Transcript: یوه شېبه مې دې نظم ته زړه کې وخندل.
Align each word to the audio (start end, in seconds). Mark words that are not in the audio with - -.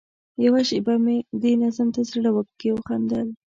یوه 0.45 0.61
شېبه 0.69 0.95
مې 1.03 1.17
دې 1.41 1.53
نظم 1.61 1.87
ته 1.95 2.01
زړه 2.09 2.29
کې 2.59 2.69
وخندل. 2.73 3.27